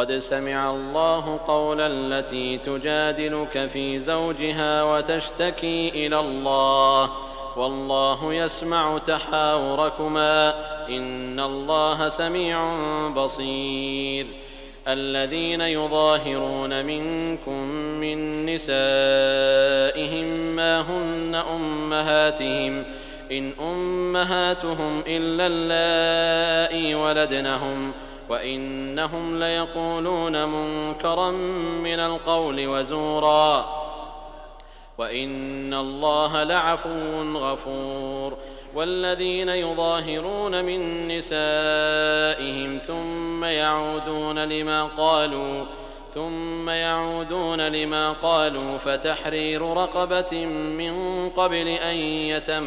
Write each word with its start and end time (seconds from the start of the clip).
قد 0.00 0.12
سمع 0.12 0.70
الله 0.70 1.40
قول 1.46 1.80
التي 1.80 2.58
تجادلك 2.58 3.66
في 3.66 3.98
زوجها 3.98 4.82
وتشتكي 4.82 5.88
إلى 5.88 6.20
الله 6.20 7.10
والله 7.56 8.34
يسمع 8.34 8.98
تحاوركما 8.98 10.54
إن 10.88 11.40
الله 11.40 12.08
سميع 12.08 12.74
بصير 13.08 14.26
الذين 14.88 15.60
يظاهرون 15.60 16.84
منكم 16.84 17.62
من 18.00 18.46
نسائهم 18.46 20.26
ما 20.56 20.80
هن 20.80 21.34
أمهاتهم 21.34 22.84
إن 23.32 23.52
أمهاتهم 23.60 25.02
إلا 25.06 25.46
اللائي 25.46 26.94
ولدنهم 26.94 27.92
وإنهم 28.28 29.38
ليقولون 29.38 30.44
منكرا 30.44 31.30
من 31.80 32.00
القول 32.00 32.66
وزورا. 32.66 33.66
وإن 34.98 35.74
الله 35.74 36.42
لعفو 36.42 37.22
غفور. 37.36 38.36
والذين 38.74 39.48
يظاهرون 39.48 40.64
من 40.64 41.08
نسائهم 41.08 42.78
ثم 42.78 43.44
يعودون 43.44 44.38
لما 44.38 44.84
قالوا 44.84 45.64
ثم 46.14 46.70
يعودون 46.70 47.68
لما 47.68 48.12
قالوا 48.12 48.78
فتحرير 48.78 49.62
رقبة 49.62 50.44
من 50.46 51.28
قبل 51.30 51.68
أن 51.68 51.96
يتماسا. 51.96 52.66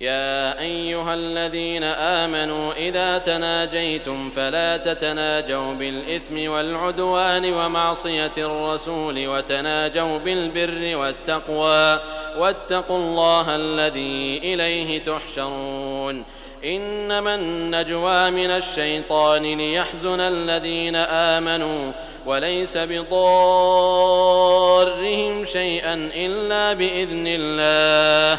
يا 0.00 0.60
أيها 0.60 1.14
الذين 1.14 1.84
آمنوا 1.84 2.72
إذا 2.72 3.18
تناجيتم 3.18 4.30
فلا 4.30 4.76
تتناجوا 4.76 5.72
بالإثم 5.72 6.50
والعدوان 6.50 7.52
ومعصية 7.52 8.32
الرسول 8.38 9.28
وتناجوا 9.28 10.18
بالبر 10.18 10.96
والتقوى 10.96 12.00
واتقوا 12.38 12.96
الله 12.96 13.56
الذي 13.56 14.40
إليه 14.44 15.02
تحشرون 15.02 16.24
إنما 16.64 17.34
النجوى 17.34 18.30
من 18.30 18.50
الشيطان 18.50 19.58
ليحزن 19.58 20.20
الذين 20.20 20.96
آمنوا 20.96 21.92
وليس 22.26 22.76
بضارهم 22.76 23.16
شيئا 25.46 26.10
إلا 26.14 26.72
بإذن 26.72 27.24
الله 27.26 28.38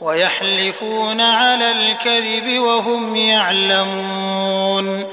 ويحلفون 0.00 1.20
على 1.20 1.72
الكذب 1.72 2.58
وهم 2.58 3.16
يعلمون. 3.16 5.04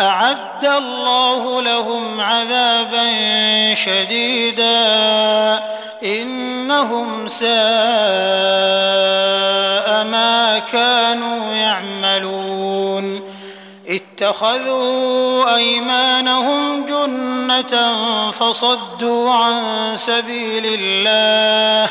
أعد 0.00 0.64
الله 0.64 1.62
لهم 1.62 2.20
عذابا 2.20 3.04
شديدا. 3.74 4.80
إنهم 6.04 7.28
ساء 7.28 7.50
ما 10.04 10.58
كانوا 10.72 11.54
يعملون. 11.54 13.22
اتخذوا 13.88 15.56
أيمانهم 15.56 16.86
جنة 16.86 18.00
فصدوا 18.30 19.30
عن 19.30 19.62
سبيل 19.94 20.78
الله. 20.80 21.90